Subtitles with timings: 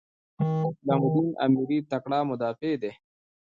[0.71, 2.91] اسلام الدین امیري تکړه مدافع دی.